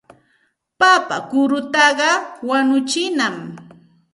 [0.79, 2.09] Papa kurutaqa
[2.49, 3.35] wañuchinam.